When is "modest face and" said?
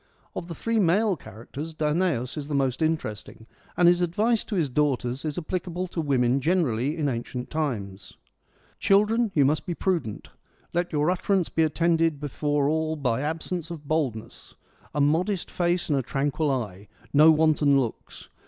15.01-15.99